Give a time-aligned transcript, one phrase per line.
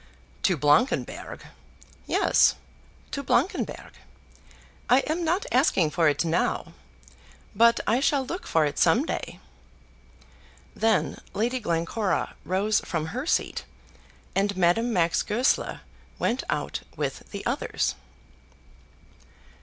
[0.41, 1.45] "To Blankenberg!"
[2.07, 2.55] "Yes;
[3.11, 3.93] to Blankenberg.
[4.89, 6.73] I am not asking for it now.
[7.55, 9.39] But I shall look for it some day."
[10.75, 13.63] Then Lady Glencora rose from her seat,
[14.35, 15.81] and Madame Max Goesler
[16.17, 17.93] went out with the others.